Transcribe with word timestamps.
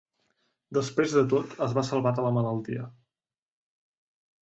Després 0.77 1.13
de 1.17 1.23
tot, 1.35 1.53
es 1.67 1.77
va 1.81 1.85
salvar 1.91 2.17
de 2.23 2.27
la 2.29 2.35
malaltia. 2.41 2.91